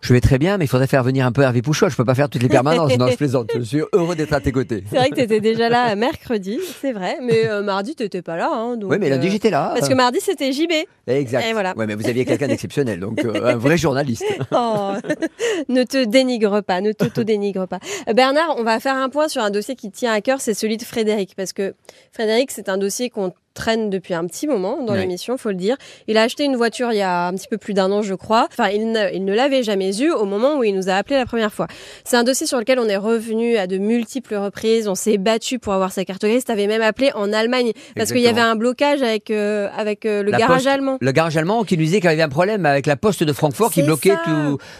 Je 0.00 0.14
vais 0.14 0.20
très 0.20 0.38
bien, 0.38 0.56
mais 0.56 0.64
il 0.64 0.68
faudrait 0.68 0.86
faire 0.86 1.02
venir 1.02 1.26
un 1.26 1.32
peu 1.32 1.42
Hervé 1.42 1.60
Pouchol. 1.60 1.90
Je 1.90 1.96
peux 1.96 2.06
pas 2.06 2.14
faire 2.14 2.30
toutes 2.30 2.42
les 2.42 2.48
permanences. 2.48 2.96
non, 2.96 3.08
je 3.08 3.16
plaisante. 3.18 3.50
Je 3.54 3.60
suis 3.60 3.82
heureux 3.92 4.16
d'être 4.16 4.32
à 4.32 4.40
tes 4.40 4.50
côtés. 4.50 4.82
C'est 4.88 4.96
vrai 4.96 5.10
que 5.10 5.14
tu 5.14 5.20
étais 5.20 5.40
déjà 5.40 5.68
là 5.68 5.94
mercredi, 5.94 6.58
c'est 6.80 6.92
vrai. 6.92 7.18
Mais 7.22 7.46
euh, 7.46 7.62
mardi, 7.62 7.94
tu 7.94 8.02
n'étais 8.02 8.22
pas 8.22 8.36
là. 8.36 8.50
Hein, 8.50 8.76
donc, 8.76 8.90
Oui, 8.90 8.96
mais 8.98 9.10
lundi, 9.10 9.28
euh, 9.28 9.30
j'étais 9.30 9.50
là. 9.50 9.72
Parce 9.74 9.88
que 9.88 9.94
mardi, 9.94 10.18
c'était 10.20 10.52
JB. 10.52 10.72
Exact. 11.06 11.44
Et 11.46 11.52
voilà. 11.52 11.76
Ouais, 11.76 11.86
mais 11.86 11.94
vous 11.94 12.08
aviez 12.08 12.24
quelqu'un 12.24 12.48
d'exceptionnel, 12.48 12.98
donc 13.00 13.22
euh, 13.24 13.44
un 13.44 13.56
vrai 13.56 13.76
journaliste. 13.76 14.24
Oh, 14.52 14.92
ne 15.68 15.84
te 15.84 16.04
dénigre 16.04 16.60
pas, 16.62 16.80
ne 16.80 16.92
t'auto-dénigre 16.92 17.68
pas. 17.68 17.78
Euh, 18.08 18.14
Bernard, 18.14 18.56
on 18.58 18.64
va 18.64 18.80
faire 18.80 18.96
un 18.96 19.08
point 19.08 19.28
sur 19.28 19.42
un 19.42 19.50
dossier 19.50 19.76
qui 19.76 19.90
tient 19.90 20.12
à 20.12 20.20
cœur, 20.20 20.40
c'est 20.40 20.54
celui 20.54 20.76
de 20.76 20.82
Frédéric. 20.82 21.34
Parce 21.36 21.52
que 21.52 21.74
Frédéric, 22.12 22.50
c'est 22.50 22.68
un 22.68 22.78
dossier 22.78 23.10
qu'on 23.10 23.32
traîne 23.60 23.90
depuis 23.90 24.14
un 24.14 24.24
petit 24.26 24.46
moment 24.46 24.82
dans 24.82 24.94
Ouais. 24.94 25.00
l'émission, 25.00 25.36
faut 25.36 25.50
le 25.50 25.54
dire. 25.54 25.76
Il 26.08 26.16
a 26.16 26.22
acheté 26.22 26.44
une 26.44 26.56
voiture 26.56 26.92
il 26.92 26.96
y 26.98 27.02
a 27.02 27.26
un 27.26 27.34
petit 27.34 27.48
peu 27.48 27.58
plus 27.58 27.74
d'un 27.74 27.90
an, 27.92 28.00
je 28.02 28.14
crois. 28.14 28.48
Enfin, 28.50 28.68
il 28.70 28.90
ne, 28.90 29.12
il 29.12 29.24
ne 29.24 29.34
l'avait 29.34 29.62
jamais 29.62 29.96
eu 30.00 30.10
au 30.10 30.24
moment 30.24 30.56
où 30.58 30.64
il 30.64 30.74
nous 30.74 30.88
a 30.88 30.94
appelé 30.94 31.16
la 31.16 31.26
première 31.26 31.52
fois. 31.52 31.66
C'est 32.04 32.16
un 32.16 32.24
dossier 32.24 32.46
sur 32.46 32.58
lequel 32.58 32.78
on 32.78 32.88
est 32.88 32.96
revenu 32.96 33.56
à 33.56 33.66
de 33.66 33.76
multiples 33.78 34.34
reprises. 34.36 34.88
On 34.88 34.94
s'est 34.94 35.18
battu 35.18 35.58
pour 35.58 35.72
avoir 35.74 35.92
sa 35.92 36.04
carte 36.06 36.22
grise. 36.22 36.44
T'avais 36.44 36.66
même 36.66 36.82
appelé 36.82 37.10
en 37.14 37.32
Allemagne 37.32 37.72
parce 37.96 38.12
qu'il 38.12 38.22
y 38.22 38.26
avait 38.28 38.40
un 38.40 38.56
blocage 38.56 39.02
avec 39.02 39.30
euh, 39.30 39.68
avec 39.76 40.06
euh, 40.06 40.22
le 40.22 40.30
La 40.30 40.38
garage 40.38 40.62
Poste- 40.64 40.68
allemand. 40.74 40.96
Le 41.00 41.12
garage 41.12 41.36
allemand 41.36 41.62
qui 41.64 41.76
nous 41.76 41.84
disait 41.84 42.00
qu'il 42.00 42.08
y 42.10 42.12
avait 42.12 42.22
un 42.22 42.28
problème 42.30 42.64
avec 42.66 42.86
la 42.86 42.96
poste 42.96 43.22
de 43.24 43.32
Francfort 43.32 43.70
qui 43.70 43.82
bloquait 43.82 44.14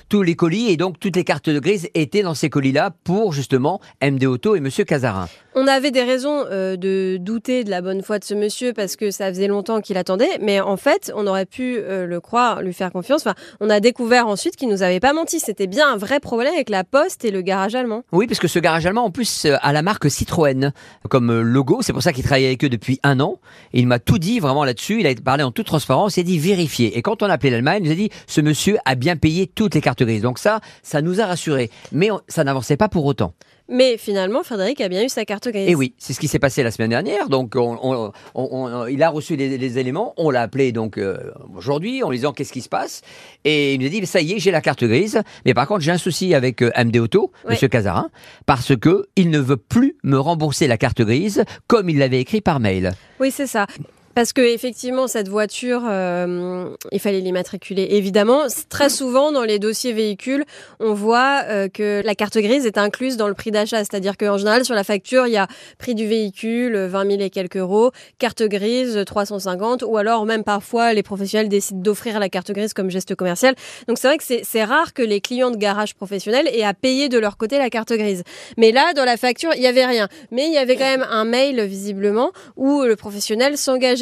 tous 0.09 0.23
les 0.23 0.35
colis 0.35 0.71
et 0.71 0.77
donc 0.77 0.99
toutes 0.99 1.17
les 1.17 1.25
cartes 1.25 1.51
de 1.51 1.59
grise 1.59 1.89
étaient 1.95 2.23
dans 2.23 2.35
ces 2.35 2.49
colis-là 2.49 2.91
pour 3.05 3.33
justement 3.33 3.81
MD 4.03 4.25
Auto 4.25 4.57
et 4.57 4.61
Monsieur 4.61 4.85
Cazarin. 4.85 5.29
On 5.57 5.67
avait 5.67 5.91
des 5.91 6.05
raisons 6.05 6.45
euh, 6.51 6.77
de 6.77 7.17
douter 7.21 7.65
de 7.65 7.71
la 7.71 7.83
bonne 7.83 8.03
foi 8.03 8.21
de 8.21 8.25
ce 8.25 8.35
monsieur 8.35 8.73
parce 8.73 8.95
que 8.95 9.11
ça 9.11 9.29
faisait 9.31 9.49
longtemps 9.49 9.81
qu'il 9.81 9.97
attendait, 9.97 10.39
mais 10.41 10.61
en 10.61 10.77
fait, 10.77 11.13
on 11.17 11.27
aurait 11.27 11.45
pu 11.45 11.77
euh, 11.79 12.07
le 12.07 12.21
croire, 12.21 12.63
lui 12.63 12.73
faire 12.73 12.93
confiance. 12.93 13.25
On 13.59 13.69
a 13.69 13.81
découvert 13.81 14.29
ensuite 14.29 14.55
qu'il 14.55 14.69
nous 14.69 14.85
avait 14.85 15.01
pas 15.01 15.13
menti. 15.13 15.41
C'était 15.41 15.67
bien 15.67 15.93
un 15.93 15.97
vrai 15.97 16.21
problème 16.21 16.55
avec 16.55 16.71
la 16.71 16.85
poste 16.85 17.25
et 17.25 17.33
le 17.33 17.43
garage 17.43 17.75
allemand. 17.75 18.05
Oui, 18.13 18.29
parce 18.29 18.39
que 18.39 18.47
ce 18.47 18.61
garage 18.61 18.87
allemand, 18.87 19.05
en 19.05 19.11
plus, 19.11 19.45
euh, 19.45 19.57
a 19.61 19.73
la 19.73 19.83
marque 19.83 20.09
Citroën 20.09 20.73
comme 21.09 21.41
logo. 21.41 21.81
C'est 21.83 21.93
pour 21.93 22.03
ça 22.03 22.13
qu'il 22.13 22.23
travaille 22.23 22.47
avec 22.47 22.63
eux 22.65 22.69
depuis 22.69 23.01
un 23.03 23.19
an. 23.19 23.41
Et 23.73 23.81
il 23.81 23.89
m'a 23.89 23.99
tout 23.99 24.19
dit 24.21 24.39
vraiment 24.39 24.65
là-dessus. 24.65 25.01
Il 25.01 25.07
a 25.09 25.15
parlé 25.17 25.43
en 25.43 25.51
toute 25.51 25.67
transparence. 25.67 26.17
A 26.17 26.23
dit 26.23 26.39
vérifier. 26.39 26.97
Et 26.97 27.03
quand 27.03 27.25
on 27.25 27.27
a 27.27 27.33
appelé 27.33 27.51
l'Allemagne, 27.51 27.83
il 27.83 27.87
nous 27.87 27.93
a 27.93 27.97
dit 27.97 28.11
ce 28.29 28.41
monsieur 28.41 28.79
a 28.85 28.95
bien 28.95 29.17
payé 29.17 29.49
toutes 29.49 29.75
les 29.75 29.81
cartes 29.81 30.05
grises. 30.05 30.23
Donc 30.23 30.39
ça, 30.39 30.61
ça 30.85 31.03
nous 31.03 31.21
a 31.21 31.27
rassurés. 31.27 31.71
Mais 31.91 32.11
ça 32.29 32.45
n'avançait 32.45 32.77
pas 32.77 32.89
pour 32.89 33.05
autant. 33.05 33.35
Mais 33.71 33.97
finalement, 33.97 34.43
Frédéric 34.43 34.81
a 34.81 34.89
bien 34.89 35.05
eu 35.05 35.09
sa 35.09 35.25
carte 35.25 35.49
grise. 35.49 35.69
Et 35.69 35.75
oui, 35.75 35.95
c'est 35.97 36.13
ce 36.13 36.19
qui 36.21 36.27
s'est 36.29 36.39
passé 36.41 36.63
la 36.65 36.71
semaine 36.73 36.91
dernière. 36.91 37.29
Donc, 37.29 37.55
on- 37.57 37.79
on- 37.83 38.13
on- 38.35 38.49
on- 38.53 38.87
il 38.87 39.03
a 39.03 39.09
reçu 39.11 39.37
les, 39.37 39.57
les 39.57 39.79
éléments. 39.79 40.13
On 40.17 40.31
l'a 40.31 40.43
appelé 40.43 40.73
donc 40.73 40.99
euh, 40.99 41.17
aujourd'hui 41.57 42.03
en 42.03 42.11
lui 42.11 42.19
disant 42.19 42.33
qu'est-ce 42.33 42.53
qui 42.53 42.61
se 42.63 42.69
passe? 42.69 43.03
Et 43.45 43.75
il 43.75 43.81
nous 43.81 43.87
a 43.87 43.91
dit 43.91 44.05
ça 44.07 44.21
y 44.21 44.33
est, 44.33 44.39
j'ai 44.41 44.51
la 44.51 44.61
carte 44.61 44.83
grise. 44.85 45.23
Mais 45.47 45.55
par 45.55 45.67
contre, 45.69 45.81
j'ai 45.81 45.93
un 45.93 45.99
souci 45.99 46.35
avec 46.35 46.63
euh, 46.63 46.71
MD 46.77 46.97
Auto, 46.99 47.31
Ouais. 47.45 47.53
Monsieur 47.53 47.69
Cazarin, 47.69 48.11
parce 48.45 48.77
que 48.77 49.07
il 49.17 49.31
ne 49.31 49.39
veut 49.39 49.57
plus 49.57 49.97
me 50.03 50.19
rembourser 50.19 50.67
la 50.67 50.77
carte 50.77 51.01
grise 51.03 51.45
comme 51.69 51.89
il 51.89 51.99
l'avait 51.99 52.21
écrit 52.21 52.41
par 52.41 52.59
mail. 52.61 52.91
Oui, 53.21 53.31
c'est 53.31 53.47
ça. 53.47 53.67
Parce 54.15 54.33
que 54.33 54.41
effectivement, 54.41 55.07
cette 55.07 55.29
voiture, 55.29 55.83
euh, 55.89 56.69
il 56.91 56.99
fallait 56.99 57.21
l'immatriculer. 57.21 57.89
Évidemment, 57.91 58.43
très 58.69 58.89
souvent 58.89 59.31
dans 59.31 59.45
les 59.45 59.61
dossiers 59.61 59.93
véhicules, 59.93 60.45
on 60.81 60.95
voit 60.95 61.43
euh, 61.45 61.69
que 61.69 62.03
la 62.05 62.15
carte 62.17 62.37
grise 62.39 62.67
est 62.67 62.77
incluse 62.77 63.17
dans 63.17 63.29
le 63.29 63.35
prix 63.35 63.53
d'achat. 63.53 63.79
C'est-à-dire 63.79 64.17
qu'en 64.17 64.37
général, 64.37 64.65
sur 64.65 64.75
la 64.75 64.83
facture, 64.83 65.29
il 65.29 65.33
y 65.33 65.37
a 65.37 65.47
prix 65.79 65.95
du 65.95 66.09
véhicule, 66.09 66.75
euh, 66.75 66.89
20 66.89 67.11
000 67.11 67.23
et 67.23 67.31
quelques 67.31 67.57
euros, 67.57 67.93
carte 68.19 68.43
grise, 68.43 68.97
euh, 68.97 69.05
350, 69.05 69.85
ou 69.87 69.97
alors 69.97 70.27
même 70.27 70.43
parfois, 70.43 70.93
les 70.93 71.05
professionnels 71.05 71.49
décident 71.49 71.81
d'offrir 71.81 72.19
la 72.19 72.29
carte 72.29 72.51
grise 72.51 72.75
comme 72.75 72.91
geste 72.91 73.15
commercial. 73.15 73.55
Donc 73.87 73.99
c'est 73.99 74.09
vrai 74.09 74.19
que 74.19 74.25
c'est 74.43 74.65
rare 74.65 74.93
que 74.93 75.03
les 75.03 75.21
clients 75.21 75.53
de 75.53 75.57
garage 75.57 75.95
professionnels 75.95 76.49
aient 76.53 76.65
à 76.65 76.75
payer 76.75 77.09
de 77.09 77.19
leur 77.19 77.37
côté 77.37 77.59
la 77.59 77.71
carte 77.71 77.93
grise. 77.93 78.25
Mais 78.57 78.73
là, 78.73 78.93
dans 78.95 79.05
la 79.05 79.17
facture, 79.17 79.51
il 79.55 79.63
y 79.63 79.67
avait 79.69 79.87
rien. 79.87 80.09
Mais 80.33 80.47
il 80.47 80.53
y 80.53 80.59
avait 80.59 80.75
quand 80.75 80.85
même 80.85 81.07
un 81.09 81.25
mail, 81.25 81.61
visiblement, 81.63 82.33
où 82.57 82.83
le 82.83 82.97
professionnel 82.97 83.57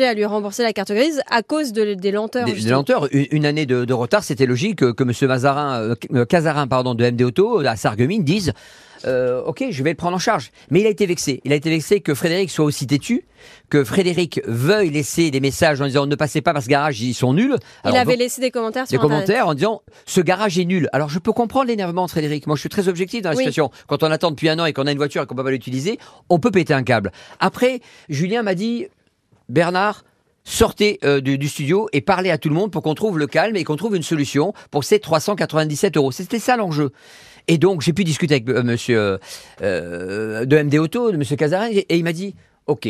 à 0.05 0.15
lui 0.15 0.25
rembourser 0.25 0.63
la 0.63 0.73
carte 0.73 0.93
grise 0.93 1.21
à 1.31 1.43
cause 1.43 1.73
de- 1.73 1.95
des 1.95 2.11
lenteurs. 2.11 2.45
Des, 2.47 2.53
des 2.53 2.71
lenteurs, 2.71 3.09
une, 3.13 3.27
une 3.31 3.47
année 3.47 3.67
de, 3.67 3.85
de 3.85 3.95
retard, 3.95 4.25
c'était 4.25 4.47
logique 4.47 4.93
que, 4.93 5.05
Monsieur 5.05 5.29
Mazarin, 5.29 5.81
euh, 5.81 5.95
euh, 6.15 6.25
Cazarin, 6.25 6.67
pardon, 6.67 6.95
de 6.95 7.05
MD 7.11 7.23
Auto, 7.23 7.61
à 7.61 7.77
Sarreguemines, 7.77 8.25
dise. 8.25 8.53
euh, 9.07 9.41
ok, 9.45 9.65
je 9.71 9.83
vais 9.85 9.91
le 9.91 9.97
prendre 9.97 10.17
en 10.17 10.19
charge. 10.21 10.51
Mais 10.71 10.81
il 10.81 10.87
a 10.87 10.91
été 10.91 11.07
vexé. 11.07 11.41
Il 11.45 11.53
a 11.53 11.57
été 11.57 11.71
vexé 11.71 12.01
que 12.01 12.15
Frédéric 12.15 12.51
soit 12.51 12.65
aussi 12.65 12.87
têtu, 12.87 13.25
que 13.71 13.85
Frédéric 13.85 14.41
veuille 14.47 14.91
laisser 14.91 15.31
des 15.31 15.39
messages 15.39 15.81
en 15.81 15.87
disant 15.87 16.07
ne 16.07 16.17
passez 16.17 16.41
pas 16.41 16.53
par 16.53 16.63
ce 16.65 16.69
garage, 16.69 17.01
ils 17.01 17.15
sont 17.15 17.33
nuls. 17.33 17.55
Il 17.85 17.95
avait 17.95 18.13
donc, 18.15 18.19
laissé 18.19 18.41
des 18.41 18.51
commentaires 18.51 18.85
des 18.85 18.89
sur 18.91 18.99
Internet. 19.05 19.27
commentaires 19.27 19.47
en 19.47 19.55
disant 19.55 19.83
ce 20.05 20.21
garage 20.21 20.59
est 20.59 20.65
nul. 20.65 20.89
Alors 20.93 21.09
je 21.11 21.21
peux 21.21 21.33
comprendre 21.33 21.67
l'énervement 21.69 22.07
de 22.07 22.11
Frédéric. 22.11 22.49
Moi 22.49 22.57
je 22.57 22.61
suis 22.61 22.69
très 22.69 22.89
objectif 22.89 23.23
dans 23.23 23.31
la 23.31 23.37
Oui. 23.37 23.45
situation. 23.45 23.71
Quand 23.87 24.03
on 24.03 24.11
attend 24.11 24.31
depuis 24.33 24.49
un 24.49 24.59
an 24.59 24.65
et 24.65 24.73
qu'on 24.73 24.87
a 24.89 24.91
une 24.91 24.99
voiture 24.99 25.23
et 25.23 25.27
qu'on 25.27 25.37
peut 25.37 25.45
pas 25.45 25.53
l'utiliser, 25.53 26.01
on 26.29 26.41
peut 26.41 26.51
péter 26.51 26.75
un 26.75 26.83
câble. 26.83 27.13
Après, 27.39 27.81
Julien 28.09 28.43
m'a 28.43 28.57
dit 28.57 28.89
Bernard. 29.49 30.05
Sortez 30.45 30.99
euh, 31.05 31.21
du, 31.21 31.47
studio 31.47 31.91
et 31.93 32.01
parlez 32.01 32.31
à 32.31 32.39
tout 32.39 32.49
le 32.49 32.55
monde 32.55 32.71
pour 32.71 32.83
qu'on 32.83 32.95
trouve 32.95 33.19
le 33.19 33.27
calme 33.27 33.55
et 33.57 33.65
qu'on 33.65 33.77
trouve 33.77 33.95
une 33.97 34.03
solution 34.03 34.55
pour 34.71 34.83
ces 34.83 34.99
397 34.99 35.99
euros. 35.99 36.11
C'était 36.11 36.39
ça 36.39 36.57
l'enjeu. 36.57 36.91
Et 37.49 37.57
donc 37.57 37.81
j'ai 37.81 37.93
pu 37.93 38.05
discuter 38.05 38.35
avec 38.35 38.49
euh, 38.49 38.63
Monsieur 38.63 38.99
euh, 38.99 39.19
euh, 39.63 40.45
de 40.45 40.63
MD 40.63 40.77
Auto, 40.77 41.11
de 41.11 41.17
Monsieur 41.17 41.37
Cazarin, 41.37 41.69
et 41.71 41.97
il 41.97 42.05
m'a 42.05 42.13
dit 42.13 42.35
OK, 42.67 42.89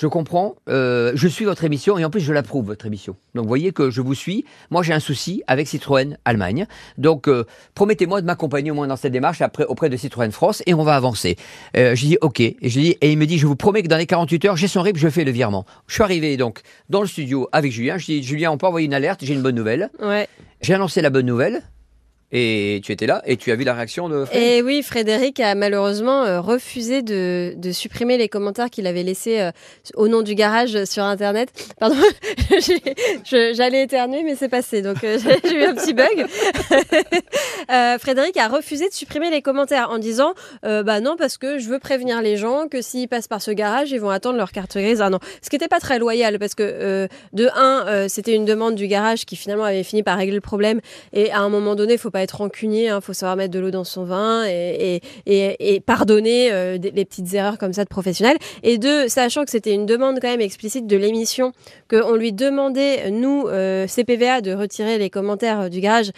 je 0.00 0.06
comprends, 0.06 0.56
euh, 0.70 1.12
je 1.14 1.28
suis 1.28 1.44
votre 1.44 1.62
émission 1.62 1.98
et 1.98 2.04
en 2.06 2.10
plus 2.10 2.20
je 2.20 2.32
l'approuve 2.32 2.64
votre 2.64 2.86
émission. 2.86 3.16
Donc 3.34 3.44
vous 3.44 3.48
voyez 3.48 3.70
que 3.70 3.90
je 3.90 4.00
vous 4.00 4.14
suis. 4.14 4.46
Moi 4.70 4.82
j'ai 4.82 4.94
un 4.94 5.00
souci 5.00 5.42
avec 5.46 5.68
Citroën 5.68 6.16
Allemagne. 6.24 6.66
Donc 6.96 7.28
euh, 7.28 7.44
promettez-moi 7.74 8.22
de 8.22 8.26
m'accompagner 8.26 8.70
au 8.70 8.74
moins 8.74 8.86
dans 8.86 8.96
cette 8.96 9.12
démarche 9.12 9.42
après, 9.42 9.66
auprès 9.66 9.90
de 9.90 9.98
Citroën 9.98 10.30
France 10.30 10.62
et 10.64 10.72
on 10.72 10.84
va 10.84 10.96
avancer. 10.96 11.36
Euh, 11.76 11.94
j'ai 11.94 12.06
dit 12.06 12.18
ok 12.22 12.40
et 12.40 12.56
je 12.62 12.80
dis 12.80 12.96
et 13.02 13.12
il 13.12 13.18
me 13.18 13.26
dit 13.26 13.36
je 13.36 13.46
vous 13.46 13.56
promets 13.56 13.82
que 13.82 13.88
dans 13.88 13.98
les 13.98 14.06
48 14.06 14.44
heures 14.46 14.56
j'ai 14.56 14.68
son 14.68 14.80
RIP, 14.80 14.96
je 14.96 15.10
fais 15.10 15.24
le 15.24 15.32
virement. 15.32 15.66
Je 15.86 15.92
suis 15.92 16.02
arrivé 16.02 16.38
donc 16.38 16.62
dans 16.88 17.02
le 17.02 17.06
studio 17.06 17.50
avec 17.52 17.70
Julien. 17.70 17.98
Je 17.98 18.06
dis 18.06 18.22
Julien 18.22 18.52
on 18.52 18.56
peut 18.56 18.66
envoyer 18.66 18.86
une 18.86 18.94
alerte, 18.94 19.20
j'ai 19.22 19.34
une 19.34 19.42
bonne 19.42 19.56
nouvelle. 19.56 19.90
Ouais. 20.02 20.28
J'ai 20.62 20.72
annoncé 20.72 21.02
la 21.02 21.10
bonne 21.10 21.26
nouvelle 21.26 21.62
et 22.32 22.80
tu 22.84 22.92
étais 22.92 23.06
là 23.06 23.22
et 23.26 23.36
tu 23.36 23.50
as 23.50 23.56
vu 23.56 23.64
la 23.64 23.74
réaction 23.74 24.08
de 24.08 24.24
Fred. 24.24 24.40
Et 24.40 24.62
oui, 24.62 24.82
Frédéric 24.82 25.40
a 25.40 25.54
malheureusement 25.54 26.24
euh, 26.24 26.40
refusé 26.40 27.02
de, 27.02 27.54
supprimer 27.72 28.18
les 28.18 28.28
commentaires 28.28 28.70
qu'il 28.70 28.86
avait 28.86 29.02
laissés 29.02 29.40
euh, 29.40 29.50
au 29.94 30.08
nom 30.08 30.22
du 30.22 30.34
garage 30.34 30.84
sur 30.84 31.04
Internet. 31.04 31.50
Pardon, 31.80 31.96
j'allais 33.24 33.82
éternuer, 33.82 34.22
mais 34.24 34.36
c'est 34.36 34.48
passé, 34.48 34.82
donc 34.82 35.02
euh, 35.04 35.18
j'ai 35.44 35.54
eu 35.54 35.64
un 35.64 35.74
petit 35.74 35.94
bug. 35.94 36.26
Euh, 37.70 37.98
Frédéric 37.98 38.36
a 38.36 38.48
refusé 38.48 38.88
de 38.88 38.94
supprimer 38.94 39.30
les 39.30 39.42
commentaires 39.42 39.90
en 39.90 39.98
disant 39.98 40.34
euh, 40.64 40.82
bah 40.82 41.00
non 41.00 41.16
parce 41.16 41.38
que 41.38 41.58
je 41.58 41.68
veux 41.68 41.78
prévenir 41.78 42.22
les 42.22 42.36
gens 42.36 42.66
que 42.68 42.82
s'ils 42.82 43.08
passent 43.08 43.28
par 43.28 43.42
ce 43.42 43.50
garage, 43.50 43.90
ils 43.92 44.00
vont 44.00 44.10
attendre 44.10 44.36
leur 44.36 44.52
carte 44.52 44.76
grise. 44.76 45.00
Ah 45.00 45.10
non, 45.10 45.18
ce 45.42 45.50
qui 45.50 45.56
n'était 45.56 45.68
pas 45.68 45.80
très 45.80 45.98
loyal 45.98 46.38
parce 46.38 46.54
que 46.54 46.62
euh, 46.62 47.08
de 47.32 47.48
un, 47.54 47.86
euh, 47.86 48.06
c'était 48.08 48.34
une 48.34 48.44
demande 48.44 48.74
du 48.74 48.86
garage 48.86 49.24
qui 49.24 49.36
finalement 49.36 49.64
avait 49.64 49.82
fini 49.82 50.02
par 50.02 50.18
régler 50.18 50.34
le 50.34 50.40
problème. 50.40 50.80
Et 51.12 51.30
à 51.30 51.40
un 51.40 51.48
moment 51.48 51.74
donné, 51.74 51.94
il 51.94 51.98
faut 51.98 52.10
pas 52.10 52.19
être 52.22 52.38
rancunier, 52.38 52.86
il 52.94 53.00
faut 53.02 53.12
savoir 53.12 53.36
mettre 53.36 53.52
de 53.52 53.58
l'eau 53.58 53.70
dans 53.70 53.84
son 53.84 54.04
vin 54.04 54.44
et, 54.46 55.00
et, 55.26 55.46
et, 55.48 55.74
et 55.74 55.80
pardonner 55.80 56.52
euh, 56.52 56.78
des- 56.78 56.90
les 56.90 57.04
petites 57.04 57.32
erreurs 57.34 57.58
comme 57.58 57.72
ça 57.72 57.84
de 57.84 57.88
professionnels. 57.88 58.36
Et 58.62 58.78
deux, 58.78 59.08
sachant 59.08 59.44
que 59.44 59.50
c'était 59.50 59.72
une 59.74 59.86
demande 59.86 60.18
quand 60.20 60.28
même 60.28 60.40
explicite 60.40 60.86
de 60.86 60.96
l'émission, 60.96 61.52
qu'on 61.90 62.14
lui 62.14 62.32
demandait, 62.32 63.10
nous, 63.10 63.44
euh, 63.48 63.86
CPVA, 63.86 64.40
de 64.40 64.52
retirer 64.52 64.98
les 64.98 65.10
commentaires 65.10 65.60
euh, 65.62 65.68
du 65.68 65.80
garage 65.80 66.10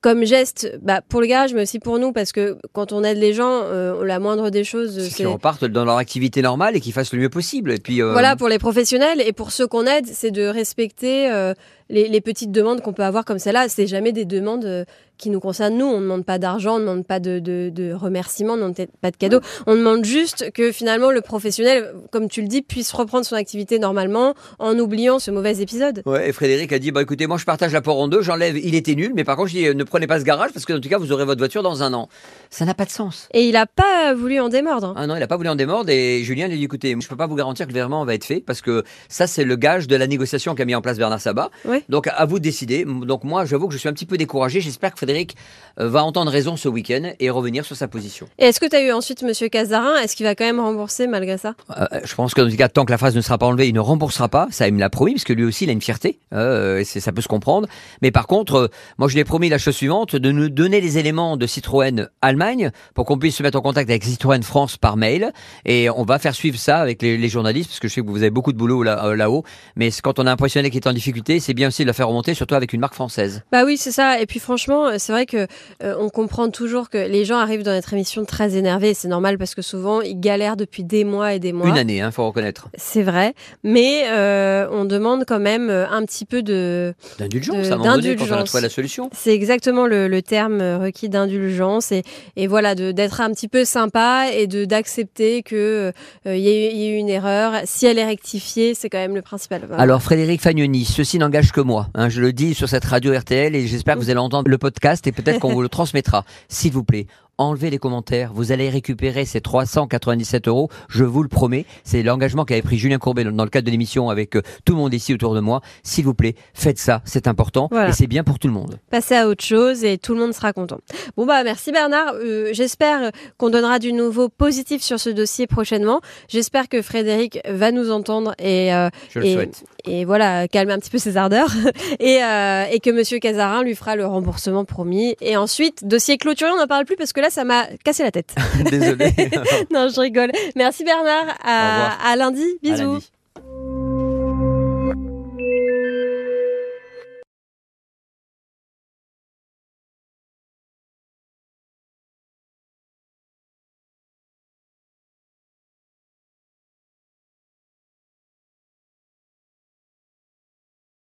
comme 0.00 0.24
geste 0.24 0.76
bah, 0.82 1.02
pour 1.08 1.20
le 1.20 1.28
garage, 1.28 1.54
mais 1.54 1.62
aussi 1.62 1.78
pour 1.78 2.00
nous, 2.00 2.10
parce 2.12 2.32
que 2.32 2.58
quand 2.72 2.92
on 2.92 3.04
aide 3.04 3.18
les 3.18 3.32
gens, 3.32 3.60
euh, 3.62 4.04
la 4.04 4.18
moindre 4.18 4.50
des 4.50 4.64
choses, 4.64 4.94
C'est 4.98 5.08
c'est 5.10 5.14
qu'ils 5.18 5.26
repartent 5.28 5.66
dans 5.66 5.84
leur 5.84 5.98
activité 5.98 6.42
normale 6.42 6.74
et 6.74 6.80
qu'ils 6.80 6.92
fassent 6.92 7.12
le 7.12 7.20
mieux 7.20 7.28
possible. 7.28 7.70
Et 7.70 7.78
puis, 7.78 8.02
euh, 8.02 8.10
voilà 8.10 8.34
pour 8.34 8.48
les 8.48 8.58
professionnels 8.58 9.20
et 9.24 9.32
pour 9.32 9.52
ceux 9.52 9.68
qu'on 9.68 9.86
aide, 9.86 10.06
c'est 10.06 10.32
de 10.32 10.42
respecter 10.46 11.30
euh, 11.30 11.54
les, 11.90 12.08
les 12.08 12.20
petites 12.20 12.52
demandes 12.52 12.80
qu'on 12.80 12.92
peut 12.92 13.04
avoir 13.04 13.24
comme 13.24 13.38
celle-là, 13.38 13.68
c'est 13.68 13.86
jamais 13.86 14.12
des 14.12 14.24
demandes 14.24 14.64
euh, 14.64 14.84
qui 15.16 15.30
nous 15.30 15.40
concernent 15.40 15.76
nous. 15.76 15.86
On 15.86 15.98
ne 15.98 16.02
demande 16.02 16.24
pas 16.24 16.38
d'argent, 16.38 16.76
on 16.76 16.78
ne 16.78 16.84
demande 16.84 17.06
pas 17.06 17.18
de, 17.18 17.38
de, 17.38 17.70
de 17.74 17.92
remerciements, 17.92 18.52
on 18.52 18.56
ne 18.56 18.62
demande 18.62 18.86
pas 19.00 19.10
de 19.10 19.16
cadeaux. 19.16 19.40
On 19.66 19.74
demande 19.74 20.04
juste 20.04 20.52
que 20.52 20.70
finalement 20.70 21.10
le 21.10 21.20
professionnel, 21.20 21.92
comme 22.12 22.28
tu 22.28 22.40
le 22.42 22.48
dis, 22.48 22.62
puisse 22.62 22.92
reprendre 22.92 23.24
son 23.24 23.34
activité 23.34 23.78
normalement 23.78 24.34
en 24.58 24.78
oubliant 24.78 25.18
ce 25.18 25.30
mauvais 25.30 25.60
épisode. 25.60 26.02
Ouais, 26.06 26.28
et 26.28 26.32
Frédéric 26.32 26.72
a 26.72 26.78
dit 26.78 26.92
bah 26.92 27.02
écoutez, 27.02 27.26
moi 27.26 27.36
je 27.36 27.44
partage 27.44 27.72
l'apport 27.72 27.98
en 27.98 28.08
deux, 28.08 28.22
j'enlève, 28.22 28.56
il 28.56 28.74
était 28.74 28.94
nul, 28.94 29.12
mais 29.14 29.24
par 29.24 29.36
contre 29.36 29.48
je 29.48 29.56
dis 29.56 29.66
euh, 29.66 29.74
ne 29.74 29.84
prenez 29.84 30.06
pas 30.06 30.20
ce 30.20 30.24
garage 30.24 30.52
parce 30.52 30.66
que 30.66 30.72
en 30.72 30.80
tout 30.80 30.88
cas 30.88 30.98
vous 30.98 31.10
aurez 31.10 31.24
votre 31.24 31.40
voiture 31.40 31.62
dans 31.62 31.82
un 31.82 31.92
an. 31.94 32.08
Ça 32.50 32.64
n'a 32.64 32.74
pas 32.74 32.84
de 32.84 32.90
sens. 32.90 33.28
Et 33.32 33.46
il 33.46 33.52
n'a 33.52 33.66
pas 33.66 34.14
voulu 34.14 34.38
en 34.40 34.48
démordre. 34.48 34.94
Ah 34.96 35.06
non, 35.06 35.16
il 35.16 35.22
a 35.22 35.26
pas 35.26 35.36
voulu 35.36 35.48
en 35.48 35.56
démordre 35.56 35.90
et 35.90 36.22
Julien 36.22 36.46
lui 36.46 36.54
a 36.54 36.56
dit 36.58 36.64
écoutez, 36.64 36.94
je 37.00 37.08
peux 37.08 37.16
pas 37.16 37.26
vous 37.26 37.34
garantir 37.34 37.66
que 37.66 37.72
le 37.72 37.78
virement 37.78 38.04
va 38.04 38.14
être 38.14 38.24
fait 38.24 38.40
parce 38.40 38.60
que 38.60 38.84
ça 39.08 39.26
c'est 39.26 39.44
le 39.44 39.56
gage 39.56 39.88
de 39.88 39.96
la 39.96 40.06
négociation 40.06 40.54
qu'a 40.54 40.64
mis 40.64 40.74
en 40.74 40.80
place 40.80 40.98
Bernard 40.98 41.20
Sabat. 41.20 41.50
Ouais. 41.78 41.84
Donc 41.88 42.08
à 42.08 42.24
vous 42.26 42.38
de 42.38 42.44
décider. 42.44 42.84
Donc 42.84 43.24
moi 43.24 43.44
j'avoue 43.44 43.68
que 43.68 43.74
je 43.74 43.78
suis 43.78 43.88
un 43.88 43.92
petit 43.92 44.06
peu 44.06 44.16
découragé. 44.16 44.60
J'espère 44.60 44.92
que 44.92 44.98
Frédéric 44.98 45.36
euh, 45.80 45.88
va 45.88 46.04
entendre 46.04 46.30
raison 46.30 46.56
ce 46.56 46.68
week-end 46.68 47.12
et 47.20 47.30
revenir 47.30 47.64
sur 47.64 47.76
sa 47.76 47.88
position. 47.88 48.26
Et 48.38 48.46
est-ce 48.46 48.60
que 48.60 48.66
tu 48.66 48.76
as 48.76 48.82
eu 48.82 48.92
ensuite 48.92 49.22
Monsieur 49.22 49.48
Casarin? 49.48 49.96
Est-ce 50.02 50.16
qu'il 50.16 50.26
va 50.26 50.34
quand 50.34 50.44
même 50.44 50.60
rembourser 50.60 51.06
malgré 51.06 51.38
ça? 51.38 51.54
Euh, 51.76 51.86
je 52.04 52.14
pense 52.14 52.34
que 52.34 52.40
dans 52.40 52.50
tout 52.50 52.56
cas, 52.56 52.68
tant 52.68 52.84
que 52.84 52.90
la 52.90 52.98
phrase 52.98 53.14
ne 53.16 53.20
sera 53.20 53.38
pas 53.38 53.46
enlevée, 53.46 53.68
il 53.68 53.74
ne 53.74 53.80
remboursera 53.80 54.28
pas. 54.28 54.48
Ça, 54.50 54.66
il 54.68 54.74
me 54.74 54.80
l'a 54.80 54.90
promis, 54.90 55.12
parce 55.14 55.24
que 55.24 55.32
lui 55.32 55.44
aussi, 55.44 55.64
il 55.64 55.70
a 55.70 55.72
une 55.72 55.80
fierté. 55.82 56.18
Euh, 56.32 56.82
ça 56.84 57.12
peut 57.12 57.22
se 57.22 57.28
comprendre. 57.28 57.68
Mais 58.02 58.10
par 58.10 58.26
contre, 58.26 58.54
euh, 58.54 58.68
moi, 58.98 59.08
je 59.08 59.14
lui 59.14 59.20
ai 59.20 59.24
promis 59.24 59.48
la 59.48 59.58
chose 59.58 59.74
suivante, 59.76 60.16
de 60.16 60.30
nous 60.32 60.48
donner 60.48 60.80
les 60.80 60.98
éléments 60.98 61.36
de 61.36 61.46
Citroën 61.46 62.08
Allemagne 62.22 62.70
pour 62.94 63.04
qu'on 63.04 63.18
puisse 63.18 63.36
se 63.36 63.42
mettre 63.42 63.58
en 63.58 63.62
contact 63.62 63.88
avec 63.90 64.04
Citroën 64.04 64.42
France 64.42 64.76
par 64.76 64.96
mail. 64.96 65.32
Et 65.64 65.88
on 65.90 66.04
va 66.04 66.18
faire 66.18 66.34
suivre 66.34 66.58
ça 66.58 66.78
avec 66.78 67.02
les, 67.02 67.16
les 67.16 67.28
journalistes, 67.28 67.70
parce 67.70 67.80
que 67.80 67.88
je 67.88 67.94
sais 67.94 68.00
que 68.00 68.06
vous 68.06 68.16
avez 68.18 68.30
beaucoup 68.30 68.52
de 68.52 68.58
boulot 68.58 68.82
là- 68.82 69.04
euh, 69.06 69.16
là-haut. 69.16 69.44
mais 69.76 69.90
quand 70.02 70.18
on 70.18 70.26
a 70.26 70.32
un 70.32 70.36
professionnel 70.36 70.70
qui 70.70 70.78
est 70.78 70.86
en 70.86 70.92
difficulté, 70.92 71.40
c'est 71.40 71.54
bien 71.54 71.67
aussi 71.68 71.82
de 71.82 71.86
la 71.86 71.92
faire 71.92 72.08
remonter, 72.08 72.34
surtout 72.34 72.54
avec 72.54 72.72
une 72.72 72.80
marque 72.80 72.94
française. 72.94 73.42
Bah 73.52 73.64
oui, 73.64 73.76
c'est 73.76 73.92
ça. 73.92 74.20
Et 74.20 74.26
puis 74.26 74.40
franchement, 74.40 74.86
euh, 74.88 74.94
c'est 74.98 75.12
vrai 75.12 75.26
que 75.26 75.46
euh, 75.82 75.94
on 75.98 76.08
comprend 76.08 76.50
toujours 76.50 76.90
que 76.90 76.98
les 76.98 77.24
gens 77.24 77.38
arrivent 77.38 77.62
dans 77.62 77.72
notre 77.72 77.92
émission 77.94 78.24
très 78.24 78.56
énervés. 78.56 78.94
C'est 78.94 79.08
normal 79.08 79.38
parce 79.38 79.54
que 79.54 79.62
souvent 79.62 80.00
ils 80.00 80.18
galèrent 80.18 80.56
depuis 80.56 80.84
des 80.84 81.04
mois 81.04 81.34
et 81.34 81.38
des 81.38 81.52
mois. 81.52 81.68
Une 81.68 81.78
année, 81.78 82.00
hein, 82.00 82.10
faut 82.10 82.26
reconnaître. 82.26 82.68
C'est 82.76 83.02
vrai, 83.02 83.34
mais 83.62 84.02
euh, 84.08 84.66
on 84.72 84.84
demande 84.84 85.24
quand 85.26 85.40
même 85.40 85.70
un 85.70 86.04
petit 86.04 86.24
peu 86.24 86.42
de. 86.42 86.94
D'indulgence, 87.18 87.68
quand 87.68 87.78
on 87.78 87.82
a 87.82 87.96
d'indulgence. 87.96 88.44
trouvé 88.48 88.62
la 88.62 88.68
solution. 88.68 89.10
C'est 89.12 89.34
exactement 89.34 89.86
le, 89.86 90.08
le 90.08 90.22
terme 90.22 90.60
requis 90.60 91.08
d'indulgence 91.08 91.92
et, 91.92 92.02
et 92.36 92.46
voilà 92.46 92.74
d'être 92.74 93.20
un 93.20 93.30
petit 93.32 93.48
peu 93.48 93.64
sympa 93.64 94.26
et 94.32 94.46
de 94.46 94.64
d'accepter 94.64 95.42
que 95.42 95.92
euh, 96.26 96.36
il 96.36 96.40
y, 96.42 96.48
a 96.48 96.50
eu- 96.50 96.70
il 96.72 96.78
y 96.78 96.86
a 96.86 96.90
eu 96.90 96.96
une 96.96 97.08
erreur. 97.08 97.52
Si 97.64 97.86
elle 97.86 97.98
est 97.98 98.04
rectifiée, 98.06 98.74
c'est 98.74 98.88
quand 98.88 98.98
même 98.98 99.14
le 99.14 99.22
principal. 99.22 99.62
Voilà. 99.66 99.82
Alors 99.82 100.02
Frédéric 100.02 100.40
Fagnoni, 100.40 100.84
ceci 100.84 101.18
n'engage 101.18 101.52
que 101.52 101.57
moi. 101.62 101.88
hein, 101.94 102.08
je 102.08 102.20
le 102.20 102.32
dis 102.32 102.54
sur 102.54 102.68
cette 102.68 102.84
radio 102.84 103.16
RTL 103.16 103.54
et 103.54 103.66
j'espère 103.66 103.94
que 103.94 104.00
vous 104.00 104.10
allez 104.10 104.18
entendre 104.18 104.50
le 104.50 104.58
podcast 104.58 105.06
et 105.06 105.12
peut-être 105.12 105.40
qu'on 105.40 105.52
vous 105.52 105.62
le 105.62 105.68
transmettra. 105.78 106.24
S'il 106.48 106.72
vous 106.72 106.84
plaît, 106.84 107.06
enlevez 107.38 107.70
les 107.70 107.78
commentaires. 107.78 108.32
Vous 108.34 108.52
allez 108.52 108.68
récupérer 108.68 109.24
ces 109.24 109.40
397 109.40 110.48
euros, 110.48 110.68
je 110.88 111.04
vous 111.04 111.22
le 111.22 111.28
promets. 111.28 111.64
C'est 111.84 112.02
l'engagement 112.02 112.44
qu'avait 112.44 112.62
pris 112.62 112.78
Julien 112.78 112.98
Courbet 112.98 113.24
dans 113.24 113.44
le 113.44 113.50
cadre 113.50 113.64
de 113.66 113.70
l'émission 113.70 114.10
avec 114.10 114.36
euh, 114.36 114.42
tout 114.64 114.74
le 114.74 114.78
monde 114.78 114.92
ici 114.92 115.14
autour 115.14 115.34
de 115.34 115.40
moi. 115.40 115.60
S'il 115.82 116.04
vous 116.04 116.14
plaît, 116.14 116.34
faites 116.54 116.78
ça, 116.78 117.00
c'est 117.04 117.28
important 117.28 117.68
Voilà. 117.70 117.90
et 117.90 117.92
c'est 117.92 118.06
bien 118.06 118.24
pour 118.24 118.38
tout 118.38 118.48
le 118.48 118.54
monde. 118.54 118.78
passer 118.90 119.14
à 119.14 119.28
autre 119.28 119.44
chose 119.44 119.84
et 119.84 119.98
tout 119.98 120.14
le 120.14 120.20
monde 120.20 120.32
sera 120.34 120.52
content. 120.52 120.78
Bon 121.16 121.26
bah 121.26 121.42
merci 121.44 121.72
Bernard. 121.72 122.14
Euh, 122.14 122.50
J'espère 122.52 123.10
qu'on 123.36 123.50
donnera 123.50 123.78
du 123.78 123.92
nouveau 123.92 124.28
positif 124.28 124.82
sur 124.82 124.98
ce 124.98 125.10
dossier 125.10 125.46
prochainement. 125.46 126.00
J'espère 126.28 126.68
que 126.68 126.82
Frédéric 126.82 127.38
va 127.48 127.70
nous 127.72 127.90
entendre 127.90 128.34
et 128.38 128.74
euh, 128.74 128.88
Je 129.10 129.20
le 129.20 129.26
et, 129.26 129.34
souhaite. 129.34 129.64
et 129.86 130.04
voilà 130.04 130.48
calmer 130.48 130.72
un 130.72 130.78
petit 130.78 130.90
peu 130.90 130.98
ses 130.98 131.16
ardeurs 131.16 131.50
et, 132.00 132.22
euh, 132.22 132.64
et 132.72 132.80
que 132.80 132.90
Monsieur 132.90 133.18
Casarin 133.18 133.62
lui 133.62 133.74
fera 133.74 133.96
le 133.96 134.06
remboursement 134.06 134.64
promis. 134.64 135.14
Et 135.20 135.36
ensuite 135.36 135.86
dossier 135.86 136.16
clôturé, 136.18 136.50
on 136.50 136.56
n'en 136.58 136.66
parle 136.66 136.84
plus 136.84 136.96
parce 136.96 137.12
que 137.12 137.20
là 137.20 137.27
ça 137.30 137.44
m'a 137.44 137.66
cassé 137.84 138.02
la 138.02 138.10
tête. 138.10 138.34
Désolé. 138.70 139.12
non 139.72 139.88
je 139.88 140.00
rigole. 140.00 140.30
Merci 140.56 140.84
Bernard. 140.84 141.36
À, 141.44 142.10
à 142.10 142.16
lundi. 142.16 142.42
À 142.42 142.70
Bisous. 142.70 142.92
lundi. 142.92 143.10